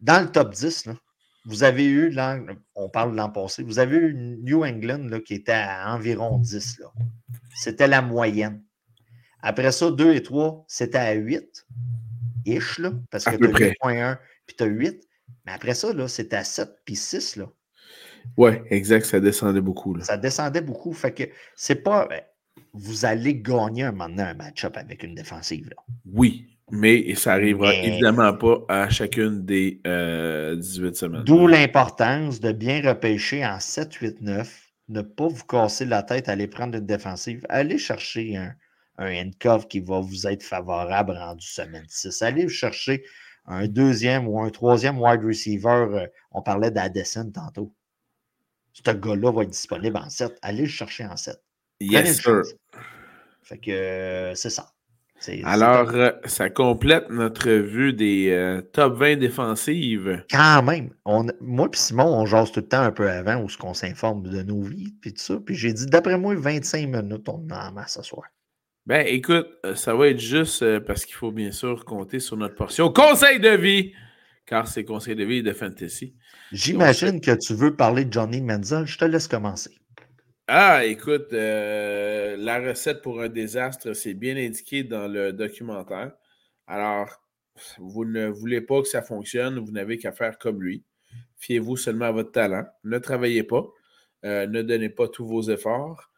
[0.00, 0.88] Dans le top 10,
[1.46, 2.16] vous avez eu,
[2.74, 6.38] on parle de l'an passé, vous avez eu New England là, qui était à environ
[6.38, 6.82] 10.
[7.54, 8.62] C'était la moyenne.
[9.40, 11.66] Après ça, 2 et 3, c'était à 8.
[12.46, 15.08] Ish, là, parce que tu as 8.1 puis tu as 8.
[15.46, 17.36] Mais après ça, c'était à 7 puis 6.
[17.36, 17.46] Là.
[18.36, 19.98] Oui, exact, ça descendait beaucoup.
[20.00, 20.92] Ça descendait beaucoup.
[20.92, 21.24] Fait que
[21.56, 22.06] c'est pas.
[22.06, 22.22] Ben,
[22.72, 25.68] vous allez gagner un moment donné un match-up avec une défensive.
[25.68, 25.76] Là.
[26.06, 31.24] Oui, mais ça n'arrivera évidemment pas à chacune des 18 euh, semaines.
[31.24, 36.28] D'où l'importance de bien repêcher en 7, 8, 9, ne pas vous casser la tête
[36.28, 37.44] à aller prendre une défensive.
[37.48, 38.54] Allez chercher un,
[38.98, 42.22] un handcuff qui va vous être favorable rendu semaine 6.
[42.22, 43.04] Allez chercher
[43.46, 45.86] un deuxième ou un troisième wide receiver.
[45.90, 47.74] Euh, on parlait d'Addison tantôt
[48.74, 50.38] ce gars-là va être disponible en 7.
[50.42, 51.40] Allez le chercher en 7.
[51.80, 52.42] Yes, sir.
[53.42, 54.73] Fait que euh, c'est ça.
[55.44, 60.22] Alors, euh, ça complète notre vue des euh, top 20 défensives.
[60.30, 60.90] Quand même.
[61.04, 63.74] On, moi et Simon, on jase tout le temps un peu avant où ce qu'on
[63.74, 65.38] s'informe de nos vies puis tout ça.
[65.44, 68.24] Puis j'ai dit, d'après moi, 25 minutes, on en a masse ce soir.
[68.86, 72.92] Ben, écoute, ça va être juste parce qu'il faut bien sûr compter sur notre portion.
[72.92, 73.92] Conseil de vie!
[74.46, 76.14] Car c'est conseil de vie de fantasy.
[76.52, 78.86] J'imagine que tu veux parler de Johnny Menzel.
[78.86, 79.70] Je te laisse commencer.
[80.46, 86.12] Ah, écoute, euh, la recette pour un désastre, c'est bien indiqué dans le documentaire.
[86.66, 87.22] Alors,
[87.78, 90.84] vous ne voulez pas que ça fonctionne, vous n'avez qu'à faire comme lui.
[91.38, 92.64] Fiez-vous seulement à votre talent.
[92.84, 93.66] Ne travaillez pas.
[94.26, 96.10] Euh, ne donnez pas tous vos efforts.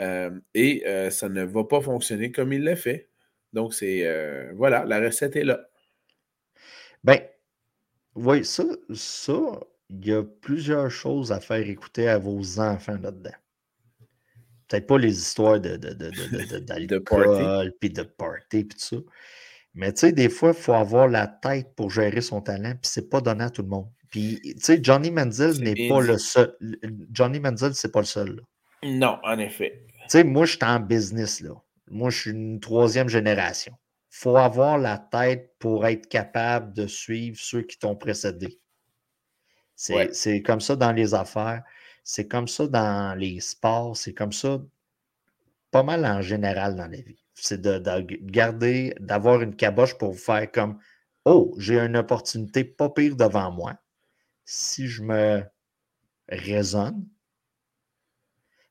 [0.00, 3.10] Euh, et ça ne va pas fonctionner comme il l'a fait.
[3.52, 4.52] Donc, c'est.
[4.54, 5.68] voilà, la recette est là.
[7.04, 7.20] Ben,
[8.14, 9.60] oui, ça, ça,
[9.90, 13.34] il y a plusieurs choses à faire écouter à vos enfants là-dedans.
[14.68, 18.96] Peut-être pas les histoires de, de, de, de, d'alcool, puis de party, puis tout ça.
[19.74, 22.90] Mais tu sais, des fois, il faut avoir la tête pour gérer son talent, puis
[22.90, 23.88] c'est pas donné à tout le monde.
[24.10, 26.56] Puis, tu sais, Johnny Menzel n'est pas le seul.
[27.10, 28.42] Johnny Menzel, c'est pas le seul.
[28.82, 29.84] Non, en effet.
[30.02, 31.50] Tu sais, moi, je suis en business, là.
[31.88, 33.74] Moi, je suis une troisième génération.
[34.12, 38.58] Il faut avoir la tête pour être capable de suivre ceux qui t'ont précédé.
[39.74, 41.62] C'est comme ça dans les affaires,
[42.08, 44.62] c'est comme ça dans les sports, c'est comme ça
[45.72, 47.24] pas mal en général dans la vie.
[47.34, 47.82] C'est de,
[48.22, 50.78] garder, d'avoir une caboche pour faire comme
[51.24, 53.74] Oh, j'ai une opportunité pas pire devant moi.
[54.44, 55.42] Si je me
[56.28, 57.08] raisonne,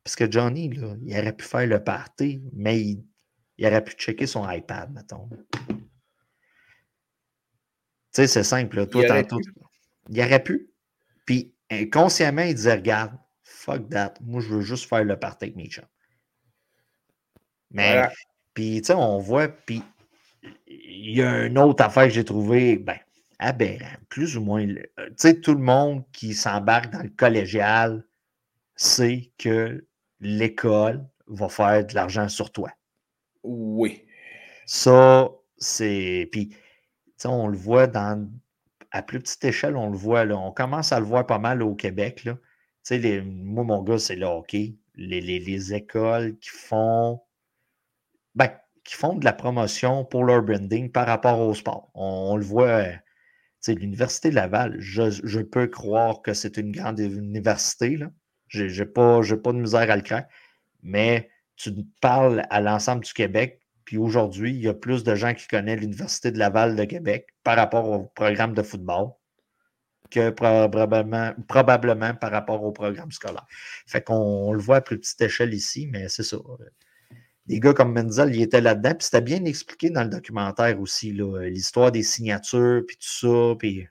[0.05, 3.05] parce que Johnny, là, il aurait pu faire le party, mais il,
[3.65, 5.27] aurait pu checker son iPad, mettons.
[5.59, 5.75] Tu
[8.13, 8.87] sais, c'est simple.
[8.87, 9.27] Toi, il,
[10.09, 10.71] il aurait pu.
[11.25, 13.17] Puis, inconsciemment, il disait Regarde,
[13.65, 14.13] fuck that.
[14.21, 15.86] Moi, je veux juste faire le party avec mes chums.
[17.71, 18.08] Mais,
[18.54, 19.82] puis, tu sais, on voit, puis
[20.67, 22.97] il y a une autre affaire que j'ai trouvée, ben,
[23.39, 24.65] aberrant, plus ou moins.
[24.65, 24.84] Tu
[25.17, 28.06] sais, tout le monde qui s'embarque dans le collégial
[28.75, 29.86] sait que
[30.21, 32.69] l'école va faire de l'argent sur toi.
[33.43, 34.06] Oui.
[34.65, 36.30] Ça, c'est.
[36.32, 36.58] Puis, tu
[37.17, 38.30] sais, on le voit dans.
[38.91, 40.38] À plus petite échelle, on le voit, là.
[40.38, 42.38] On commence à le voir pas mal au Québec, là.
[42.85, 44.75] Sais, moi, mon gars, c'est le hockey.
[44.93, 47.19] Les, les, écoles qui font.
[48.35, 48.51] Ben,
[48.83, 51.89] qui font de la promotion pour leur branding par rapport au sport.
[51.95, 52.93] On, le voit, euh,
[53.67, 57.97] l'Université Laval, je, peux croire que c'est une grande université.
[58.49, 60.27] Je n'ai pas, pas de misère à le craindre.
[60.83, 61.71] Mais tu
[62.01, 65.79] parles à l'ensemble du Québec, puis aujourd'hui, il y a plus de gens qui connaissent
[65.79, 69.13] l'Université de Laval de Québec par rapport au programme de football
[70.09, 73.45] que probablement, probablement par rapport au programme scolaire.
[73.87, 76.37] Fait qu'on le voit à plus petite échelle ici, mais c'est ça
[77.47, 78.95] des gars comme Menzel, il était là-dedans.
[78.95, 83.55] Puis c'était bien expliqué dans le documentaire aussi, l'histoire des signatures, puis tout ça.
[83.57, 83.87] Puis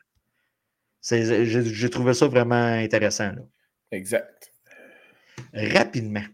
[1.03, 3.33] j'ai trouvé ça vraiment intéressant.
[3.93, 4.53] Exact.
[5.53, 6.25] Rapidement,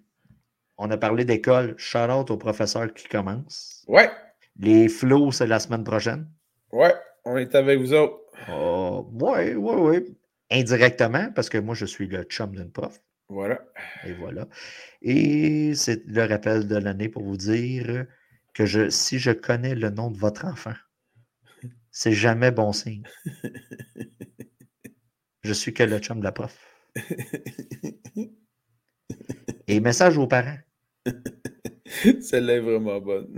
[0.78, 1.74] on a parlé d'école.
[1.76, 3.84] Shout out aux professeurs qui commencent.
[3.86, 4.10] Ouais.
[4.58, 6.28] Les flots, c'est la semaine prochaine.
[6.72, 8.18] Ouais, on est avec vous autres.
[8.48, 10.04] Oh, ouais, ouais, ouais.
[10.50, 13.00] Indirectement, parce que moi, je suis le chum d'une prof.
[13.28, 13.64] Voilà.
[14.04, 14.48] Et voilà.
[15.02, 18.06] Et c'est le rappel de l'année pour vous dire
[18.54, 20.74] que je, si je connais le nom de votre enfant,
[21.92, 23.04] c'est jamais bon signe.
[25.42, 26.58] Je suis que le chum de la prof.
[29.68, 30.58] Et message aux parents.
[32.20, 33.32] Celle-là est vraiment bonne.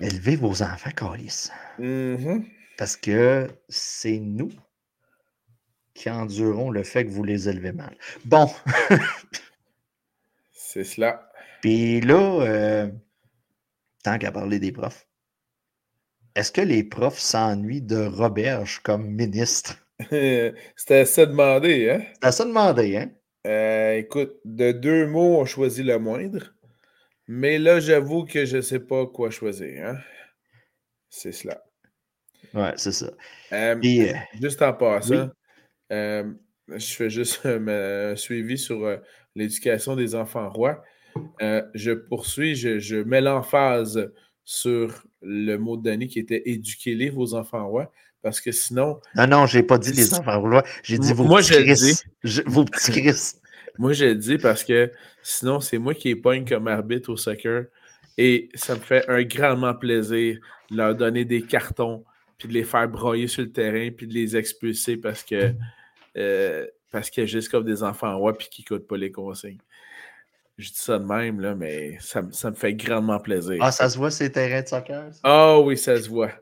[0.00, 1.48] Élevez vos enfants, Calis.
[1.78, 2.44] Mm-hmm.
[2.80, 4.48] Parce que c'est nous
[5.92, 7.94] qui endureront le fait que vous les élevez mal.
[8.24, 8.48] Bon.
[10.50, 11.30] C'est cela.
[11.60, 12.90] Puis là, euh,
[14.02, 15.06] tant qu'à parler des profs,
[16.34, 19.76] est-ce que les profs s'ennuient de Roberge comme ministre?
[20.74, 22.02] C'était ça demander, hein?
[22.14, 23.10] C'était ça demander, hein?
[23.46, 26.54] Euh, écoute, de deux mots, on choisit le moindre.
[27.28, 29.86] Mais là, j'avoue que je ne sais pas quoi choisir.
[29.86, 29.98] Hein?
[31.10, 31.62] C'est cela.
[32.54, 33.10] Ouais, c'est ça.
[33.52, 33.76] Euh,
[34.40, 35.30] juste en passant,
[35.92, 36.24] euh,
[36.68, 38.96] je fais juste un, suivi sur euh,
[39.34, 40.82] l'éducation des enfants rois.
[41.42, 44.12] Euh, je poursuis, je, mets l'emphase
[44.44, 49.00] sur le mot de Danny qui était éduquez-les, vos enfants rois, parce que sinon.
[49.16, 52.42] Non, non, je n'ai pas dit les enfants rois, j'ai dit vos moi, petits je
[52.46, 53.34] vos petits Chris.
[53.78, 57.66] moi, j'ai dit parce que sinon, c'est moi qui pogne comme arbitre au soccer
[58.16, 60.38] et ça me fait un grandement plaisir
[60.70, 62.04] de leur donner des cartons,
[62.40, 65.52] puis de les faire broyer sur le terrain, puis de les expulser parce que.
[66.16, 69.12] Euh, parce qu'il y a juste comme des enfants ouais puis qui n'écoutent pas les
[69.12, 69.60] consignes.
[70.58, 73.58] Je dis ça de même, là, mais ça, me fait grandement plaisir.
[73.60, 75.10] Ah, ça se voit ces terrains de soccer?
[75.22, 76.32] Ah oui, ça se voit.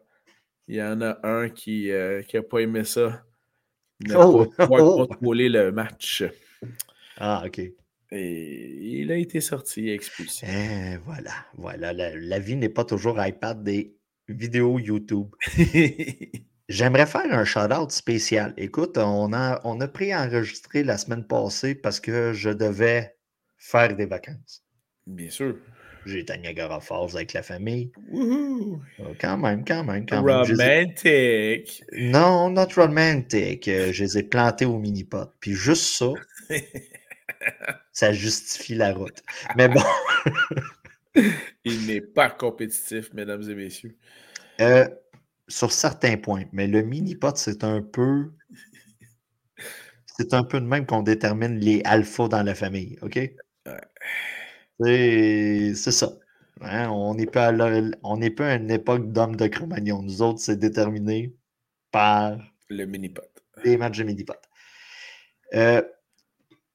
[0.66, 3.22] Il y en a un qui n'a euh, a pas aimé ça.
[4.00, 4.46] Il n'a oh!
[4.46, 6.24] pas contrôler le match.
[7.18, 7.60] Ah, OK.
[8.10, 10.46] Et il a été sorti, expulsé.
[10.48, 11.92] Eh, voilà, voilà.
[11.92, 13.97] La, la vie n'est pas toujours iPad des
[14.28, 15.28] vidéos YouTube.
[16.68, 18.52] J'aimerais faire un shout-out spécial.
[18.58, 23.16] Écoute, on a, on a préenregistré la semaine passée parce que je devais
[23.56, 24.64] faire des vacances.
[25.06, 25.56] Bien sûr.
[26.04, 27.90] J'étais à Niagara Falls avec la famille.
[28.12, 28.80] Oh,
[29.20, 30.42] quand même, quand même, quand même.
[30.42, 31.82] Romantic.
[31.92, 33.68] Non, not romantic.
[33.68, 35.32] Euh, je les ai plantés au mini-pot.
[35.40, 36.12] Puis juste ça,
[37.92, 39.22] ça justifie la route.
[39.56, 39.82] Mais bon.
[41.64, 43.96] Il n'est pas compétitif, mesdames et messieurs.
[44.60, 44.88] Euh,
[45.48, 48.32] sur certains points, mais le mini-pot, c'est un peu.
[50.06, 53.18] C'est un peu de même qu'on détermine les alphas dans la famille, OK?
[54.80, 56.12] C'est ça.
[56.60, 60.02] Hein, on n'est pas, à pas une époque d'hommes de Cro-Magnon.
[60.02, 61.34] Nous autres, c'est déterminé
[61.92, 62.36] par.
[62.68, 63.22] Le mini-pot.
[63.64, 64.36] Les matchs de mini-pot.
[65.54, 65.82] Euh,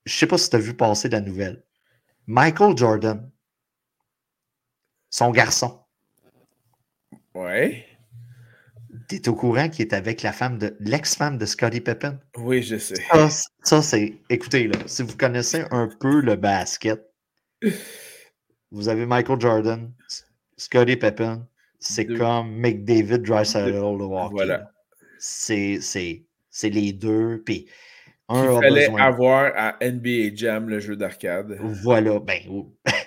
[0.06, 1.64] je ne sais pas si tu as vu passer la nouvelle.
[2.28, 3.30] Michael Jordan,
[5.14, 5.80] son garçon.
[7.36, 7.86] Ouais.
[9.08, 12.20] Tu es au courant qu'il est avec la femme de l'ex-femme de Scottie Pippen?
[12.36, 12.96] Oui, je sais.
[13.62, 14.16] Ça, c'est.
[14.32, 17.00] Écoutez, là, si vous connaissez un peu le basket,
[18.72, 19.94] Vous avez Michael Jordan,
[20.58, 21.48] Scottie Pippen.
[21.78, 24.34] C'est comme McDavid, Dreisaitl, le Walker.
[24.34, 24.72] Voilà.
[25.20, 25.80] C'est
[26.64, 27.44] les deux.
[27.46, 27.70] Puis
[28.30, 31.56] un Il fallait avoir à NBA Jam le jeu d'arcade.
[31.60, 32.20] Voilà.
[32.20, 32.40] Ben,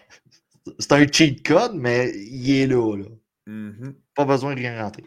[0.79, 2.97] c'est un cheat code, mais il est là.
[2.97, 3.07] là.
[3.47, 3.95] Mm-hmm.
[4.15, 5.05] Pas besoin de rien rentrer.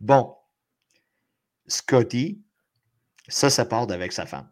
[0.00, 0.34] Bon.
[1.66, 2.42] Scotty
[3.30, 4.50] ça ça part avec sa femme.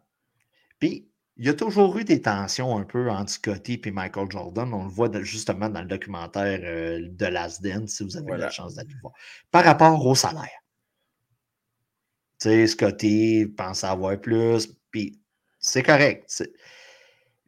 [0.79, 4.73] Puis, il y a toujours eu des tensions un peu entre Scotty et Michael Jordan.
[4.73, 8.49] On le voit justement dans le documentaire euh, de Last Dance, si vous avez la
[8.49, 9.13] chance d'aller voir.
[9.51, 10.49] Par rapport au salaire.
[12.39, 15.21] Tu sais, Scotty pense avoir plus, puis
[15.59, 16.43] c'est correct.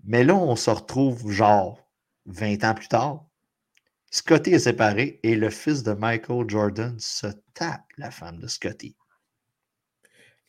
[0.04, 1.80] Mais là, on se retrouve genre
[2.26, 3.26] 20 ans plus tard.
[4.10, 8.96] Scotty est séparé et le fils de Michael Jordan se tape la femme de Scotty.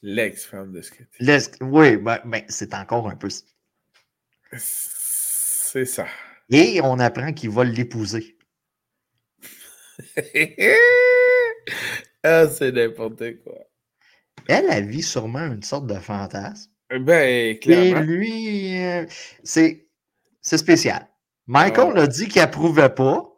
[0.03, 1.25] L'ex-femme de Scotty.
[1.61, 3.29] Oui, ben, ben, c'est encore un peu.
[4.59, 6.09] C'est ça.
[6.51, 8.37] Et on apprend qu'il va l'épouser.
[12.25, 13.59] ah, c'est n'importe quoi.
[14.49, 16.73] Elle, a vit sûrement une sorte de fantasme.
[16.91, 18.01] Ben, clairement.
[18.01, 19.07] Et lui, euh,
[19.45, 19.87] c'est
[20.43, 21.09] spécial.
[21.47, 22.03] Michael ah.
[22.03, 23.29] a dit qu'il approuvait pas,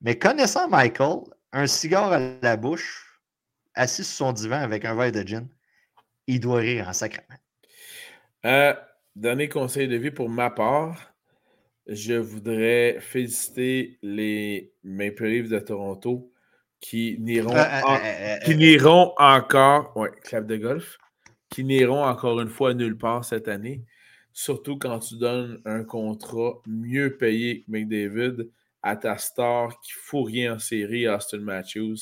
[0.00, 1.20] mais connaissant Michael,
[1.52, 3.20] un cigare à la bouche,
[3.74, 5.48] assis sur son divan avec un verre de gin,
[6.26, 7.38] il doit rire en sacrement.
[8.44, 8.74] Euh,
[9.16, 11.14] dernier conseil de vie pour ma part,
[11.86, 16.32] je voudrais féliciter les Maple Leafs de Toronto
[16.80, 17.64] qui n'iront euh,
[18.04, 20.98] euh, qui n'iront encore, ouais, clap de golf,
[21.48, 23.84] qui n'iront encore une fois nulle part cette année.
[24.32, 28.50] Surtout quand tu donnes un contrat mieux payé que McDavid
[28.82, 31.96] à ta star qui fout rien en série, Austin Matthews.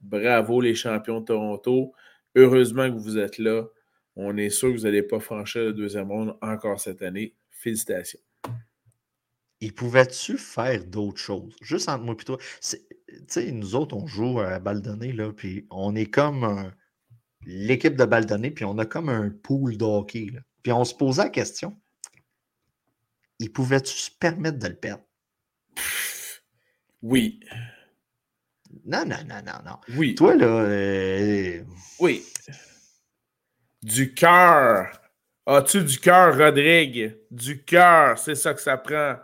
[0.00, 1.92] Bravo les champions de Toronto.
[2.36, 3.64] Heureusement que vous êtes là.
[4.16, 7.34] On est sûr que vous n'allez pas franchir le deuxième round encore cette année.
[7.50, 8.20] Félicitations.
[9.60, 11.56] Il pouvait-tu faire d'autres choses?
[11.62, 12.38] Juste entre moi et toi.
[12.60, 12.76] Tu
[13.26, 16.70] sais, nous autres, on joue à balle donnée, là, puis on est comme
[17.46, 20.26] l'équipe de balle donnée, puis on a comme un pool d'hockey.
[20.64, 21.78] Puis on se posait la question.
[23.38, 25.04] Il pouvait-tu se permettre de le perdre?
[27.02, 27.38] Oui.
[28.86, 29.76] Non, non, non, non, non.
[29.94, 30.14] Oui.
[30.14, 30.46] Toi, là.
[30.46, 31.62] Euh,
[32.00, 32.24] oui.
[33.82, 35.00] Du cœur.
[35.44, 37.18] As-tu du cœur, Rodrigue?
[37.30, 39.16] Du cœur, c'est ça que ça prend.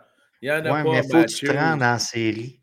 [0.43, 2.61] Il y en a pas, mais faut que tu te rendes en série.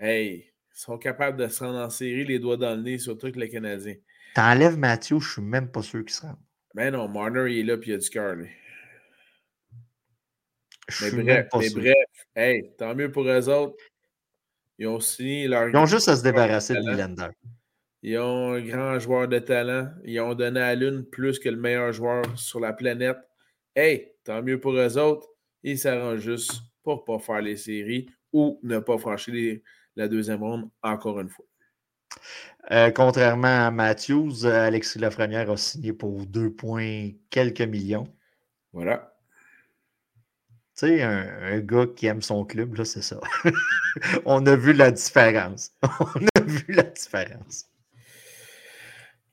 [0.00, 3.30] Hey, ils sont capables de se rendre en série, les doigts dans le nez, surtout
[3.30, 3.96] que les Canadiens.
[4.34, 6.38] T'enlèves Mathieu, je suis même pas sûr qu'il se rende.
[6.74, 8.50] Ben non, Marner, il est là, puis il a du cœur, lui.
[11.02, 13.76] Mais bref, mais bref, hey, tant mieux pour eux autres.
[14.78, 15.68] Ils ont signé leur.
[15.68, 17.28] Ils ont juste à se débarrasser de Nylander.
[18.02, 19.90] Ils ont un grand joueur de talent.
[20.04, 23.18] Ils ont donné à l'une plus que le meilleur joueur sur la planète.
[23.74, 25.28] Hey, tant mieux pour eux autres.
[25.64, 26.52] Ils s'arrangent juste
[26.82, 29.58] pour ne pas faire les séries ou ne pas franchir
[29.96, 31.44] la deuxième ronde encore une fois.
[32.70, 38.06] Euh, contrairement à Matthews, Alexis Lafrenière a signé pour deux points quelques millions.
[38.72, 39.14] Voilà.
[40.76, 43.20] Tu sais, un, gars qui aime son club, là, c'est ça.
[44.26, 45.72] On a vu la différence.
[45.82, 47.66] On a vu la différence.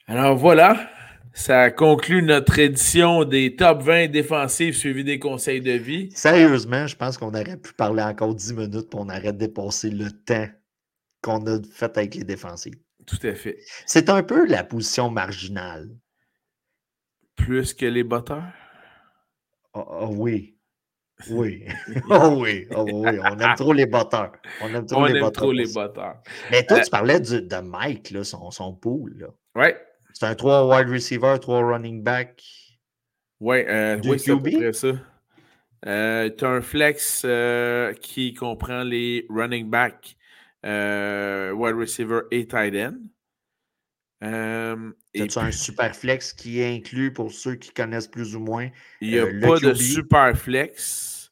[0.07, 0.89] Alors voilà,
[1.33, 6.09] ça conclut notre édition des top 20 défensifs suivis des conseils de vie.
[6.15, 10.11] Sérieusement, je pense qu'on aurait pu parler encore 10 minutes pour on aurait dépassé le
[10.11, 10.47] temps
[11.21, 12.84] qu'on a fait avec les défensifs.
[13.05, 13.57] Tout à fait.
[13.85, 15.89] C'est un peu la position marginale.
[17.35, 18.51] Plus que les batteurs?
[19.73, 20.51] oh, oui.
[21.29, 21.65] Oui.
[22.09, 22.67] oh oui.
[22.75, 23.17] Oh oui.
[23.23, 24.33] On aime trop les batteurs.
[24.61, 26.21] On aime trop, les, aime trop les batteurs.
[26.51, 29.31] Mais toi, euh, tu parlais de Mike, là, son, son pool.
[29.55, 29.77] Ouais.
[30.13, 32.43] C'est un 3 wide receiver, 3 running back.
[33.39, 34.87] Ouais, euh, oui, c'est ça.
[35.85, 40.15] Euh, tu as un flex euh, qui comprend les running back,
[40.65, 42.97] euh, wide receiver et tight end.
[44.23, 48.69] Euh, un super flex qui est inclus pour ceux qui connaissent plus ou moins.
[49.01, 51.31] Il n'y a euh, pas de super flex.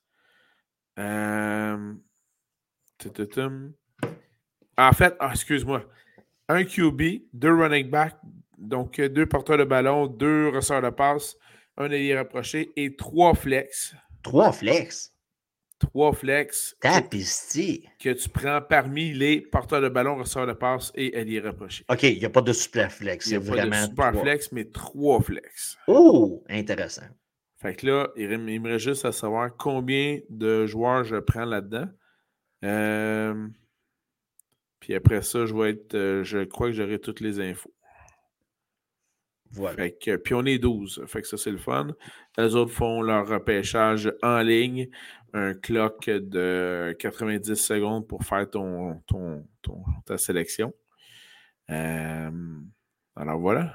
[1.00, 1.94] Euh,
[4.78, 5.84] en fait, ah, excuse-moi.
[6.50, 8.16] Un QB, deux running back,
[8.58, 11.36] donc deux porteurs de ballon, deux receveurs de passe,
[11.78, 13.96] un allié rapproché et trois flex.
[14.22, 15.13] Trois flex?
[15.84, 21.42] Trois flex que, tu prends parmi les porteurs de ballon, receveurs de passe et alliés
[21.42, 21.84] rapprochés.
[21.90, 23.28] OK, il n'y a pas de super flex.
[23.28, 25.78] Il n'y a pas de super flex, mais trois flex.
[25.88, 27.08] Oh, intéressant.
[27.58, 31.88] Fait que là, il, me reste juste à savoir combien de joueurs je prends là-dedans.
[32.64, 33.48] Euh,
[34.80, 35.96] puis après ça, je vais être.
[35.96, 37.74] Euh, je crois que j'aurai toutes les infos.
[39.52, 39.88] Voilà.
[40.24, 41.04] puis on est 12.
[41.08, 41.90] Fait que ça, c'est le fun.
[42.38, 44.90] Les autres font leur repêchage en ligne,
[45.34, 49.44] un clock de 90 secondes pour faire ton, ton,
[50.06, 50.74] ta sélection.
[51.70, 52.30] Euh,
[53.16, 53.74] alors voilà.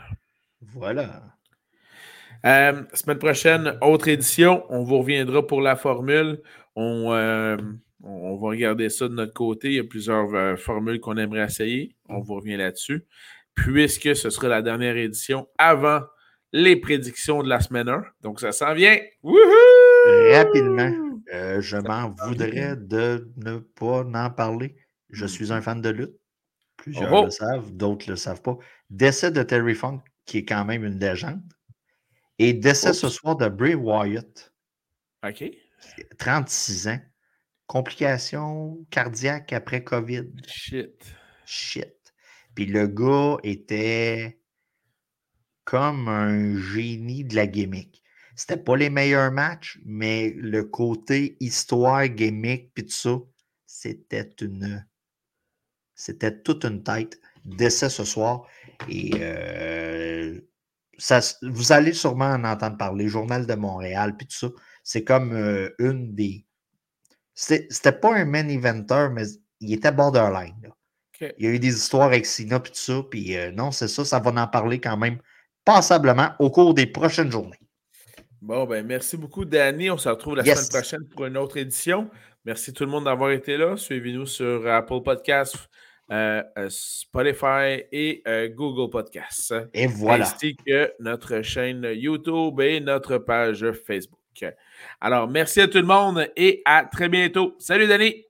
[0.61, 1.23] Voilà.
[2.47, 4.65] Euh, semaine prochaine, autre édition.
[4.69, 6.41] On vous reviendra pour la formule.
[6.77, 7.57] On, euh,
[8.03, 9.69] on va regarder ça de notre côté.
[9.69, 11.97] Il y a plusieurs formules qu'on aimerait essayer.
[12.09, 13.05] On vous revient là-dessus.
[13.55, 16.03] Puisque ce sera la dernière édition avant
[16.53, 18.05] les prédictions de la semaine 1.
[18.23, 18.97] Donc, ça s'en vient.
[20.33, 24.77] Rapidement, je m'en voudrais de ne pas en parler.
[25.11, 25.29] Je hmm.
[25.29, 26.19] suis un fan de lutte.
[26.77, 27.25] Plusieurs oh, oh.
[27.25, 28.57] le savent, d'autres ne le savent pas.
[28.89, 31.43] Décès de Terry Funk, qui est quand même une légende.
[32.39, 34.53] Et décès ce soir de Bray Wyatt.
[35.27, 35.45] OK.
[36.19, 37.01] 36 ans.
[37.67, 40.27] Complications cardiaques après COVID.
[40.47, 41.05] Shit.
[41.45, 42.15] Shit.
[42.55, 44.41] Puis le gars était
[45.65, 48.03] comme un génie de la gimmick.
[48.39, 53.19] C'était pas les meilleurs matchs, mais le côté histoire, gimmick, puis tout ça,
[53.67, 54.87] c'était une
[55.99, 57.21] c'était toute une tête.
[57.45, 58.47] Décès ce soir.
[58.89, 60.41] Et euh,
[60.97, 63.09] ça, vous allez sûrement en entendre parler.
[63.09, 64.49] Journal de Montréal, puis tout ça.
[64.85, 66.47] C'est comme euh, une des.
[67.35, 69.25] C'était pas un main eventer, mais
[69.61, 70.71] il était borderline.
[71.21, 73.03] Il y a eu des histoires avec Sina, puis tout ça.
[73.11, 74.05] Puis euh, non, c'est ça.
[74.05, 75.19] Ça va en parler quand même
[75.65, 77.59] passablement au cours des prochaines journées.
[78.41, 79.91] Bon, ben merci beaucoup, Danny.
[79.91, 82.09] On se retrouve la semaine prochaine pour une autre édition.
[82.45, 83.77] Merci tout le monde d'avoir été là.
[83.77, 85.69] Suivez-nous sur Apple Podcasts,
[86.11, 89.55] euh, euh, Spotify et euh, Google Podcasts.
[89.75, 90.25] Et voilà.
[90.25, 94.19] Ainsi que notre chaîne YouTube et notre page Facebook.
[95.01, 97.57] Alors, merci à tout le monde et à très bientôt.
[97.59, 98.25] Salut, Denis.